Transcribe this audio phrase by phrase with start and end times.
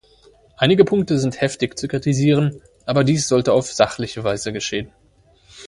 [0.57, 4.91] Einige Punkte sind heftig zu kritisieren, aber dies sollte auf sachliche Weise geschehen.